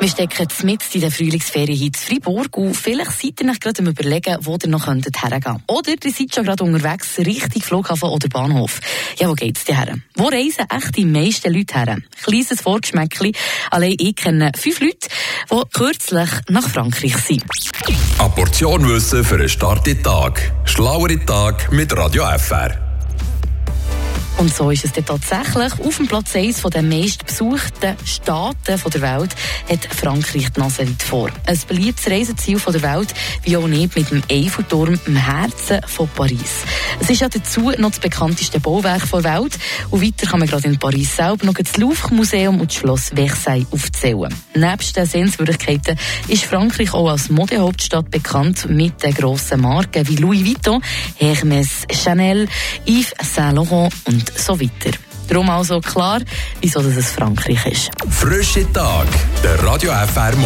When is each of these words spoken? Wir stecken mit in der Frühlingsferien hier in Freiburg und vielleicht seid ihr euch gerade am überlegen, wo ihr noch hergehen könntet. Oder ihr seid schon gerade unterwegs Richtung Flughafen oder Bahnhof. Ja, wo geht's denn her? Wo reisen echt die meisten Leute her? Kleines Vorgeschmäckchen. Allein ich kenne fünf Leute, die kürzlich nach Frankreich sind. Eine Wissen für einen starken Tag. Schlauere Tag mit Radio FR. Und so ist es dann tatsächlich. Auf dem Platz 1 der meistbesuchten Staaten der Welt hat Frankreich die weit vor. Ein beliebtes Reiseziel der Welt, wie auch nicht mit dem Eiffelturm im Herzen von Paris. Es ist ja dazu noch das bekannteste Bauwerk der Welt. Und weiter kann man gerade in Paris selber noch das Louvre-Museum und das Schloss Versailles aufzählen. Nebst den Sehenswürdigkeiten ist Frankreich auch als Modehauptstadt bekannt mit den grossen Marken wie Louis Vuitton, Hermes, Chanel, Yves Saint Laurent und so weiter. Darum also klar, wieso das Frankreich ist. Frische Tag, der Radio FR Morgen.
Wir 0.00 0.08
stecken 0.08 0.46
mit 0.62 0.94
in 0.94 1.00
der 1.00 1.10
Frühlingsferien 1.10 1.76
hier 1.76 1.88
in 1.88 1.94
Freiburg 1.94 2.56
und 2.56 2.74
vielleicht 2.76 3.20
seid 3.20 3.40
ihr 3.40 3.50
euch 3.50 3.58
gerade 3.58 3.80
am 3.80 3.88
überlegen, 3.88 4.36
wo 4.42 4.56
ihr 4.62 4.68
noch 4.68 4.86
hergehen 4.86 5.10
könntet. 5.42 5.62
Oder 5.66 5.90
ihr 5.90 6.12
seid 6.12 6.32
schon 6.32 6.44
gerade 6.44 6.62
unterwegs 6.62 7.18
Richtung 7.18 7.62
Flughafen 7.62 8.08
oder 8.08 8.28
Bahnhof. 8.28 8.78
Ja, 9.18 9.28
wo 9.28 9.34
geht's 9.34 9.64
denn 9.64 9.76
her? 9.76 9.96
Wo 10.14 10.26
reisen 10.26 10.66
echt 10.70 10.96
die 10.96 11.04
meisten 11.04 11.52
Leute 11.52 11.74
her? 11.74 11.96
Kleines 12.22 12.60
Vorgeschmäckchen. 12.60 13.32
Allein 13.72 13.96
ich 13.98 14.14
kenne 14.14 14.52
fünf 14.56 14.80
Leute, 14.80 15.08
die 15.50 15.62
kürzlich 15.72 16.30
nach 16.48 16.68
Frankreich 16.68 17.16
sind. 17.16 17.44
Eine 18.20 18.30
Wissen 18.88 19.24
für 19.24 19.34
einen 19.34 19.48
starken 19.48 20.00
Tag. 20.00 20.52
Schlauere 20.64 21.24
Tag 21.26 21.72
mit 21.72 21.96
Radio 21.96 22.24
FR. 22.38 22.87
Und 24.38 24.54
so 24.54 24.70
ist 24.70 24.84
es 24.84 24.92
dann 24.92 25.04
tatsächlich. 25.04 25.84
Auf 25.84 25.96
dem 25.96 26.06
Platz 26.06 26.36
1 26.36 26.62
der 26.62 26.82
meistbesuchten 26.82 27.96
Staaten 28.04 28.54
der 28.64 29.02
Welt 29.02 29.34
hat 29.68 29.92
Frankreich 29.92 30.50
die 30.50 30.60
weit 30.60 31.02
vor. 31.02 31.28
Ein 31.44 31.58
beliebtes 31.66 32.08
Reiseziel 32.08 32.60
der 32.60 32.82
Welt, 32.82 33.12
wie 33.42 33.56
auch 33.56 33.66
nicht 33.66 33.96
mit 33.96 34.12
dem 34.12 34.22
Eiffelturm 34.30 34.98
im 35.06 35.16
Herzen 35.16 35.80
von 35.88 36.08
Paris. 36.14 36.62
Es 37.00 37.10
ist 37.10 37.20
ja 37.20 37.28
dazu 37.28 37.72
noch 37.78 37.90
das 37.90 37.98
bekannteste 37.98 38.60
Bauwerk 38.60 39.10
der 39.10 39.24
Welt. 39.24 39.58
Und 39.90 40.02
weiter 40.02 40.26
kann 40.26 40.40
man 40.40 40.48
gerade 40.48 40.68
in 40.68 40.78
Paris 40.78 41.16
selber 41.16 41.46
noch 41.46 41.54
das 41.54 41.76
Louvre-Museum 41.76 42.60
und 42.60 42.70
das 42.70 42.76
Schloss 42.76 43.10
Versailles 43.14 43.66
aufzählen. 43.70 44.34
Nebst 44.54 44.96
den 44.96 45.06
Sehenswürdigkeiten 45.06 45.96
ist 46.28 46.44
Frankreich 46.44 46.92
auch 46.92 47.08
als 47.08 47.30
Modehauptstadt 47.30 48.10
bekannt 48.10 48.68
mit 48.68 49.02
den 49.02 49.14
grossen 49.14 49.60
Marken 49.60 50.06
wie 50.08 50.16
Louis 50.16 50.44
Vuitton, 50.44 50.82
Hermes, 51.16 51.86
Chanel, 51.90 52.48
Yves 52.86 53.14
Saint 53.22 53.56
Laurent 53.56 53.92
und 54.04 54.30
so 54.38 54.60
weiter. 54.60 54.96
Darum 55.28 55.50
also 55.50 55.80
klar, 55.80 56.20
wieso 56.60 56.80
das 56.80 57.10
Frankreich 57.10 57.66
ist. 57.66 57.90
Frische 58.10 58.70
Tag, 58.72 59.06
der 59.42 59.62
Radio 59.62 59.92
FR 59.92 60.34
Morgen. 60.36 60.44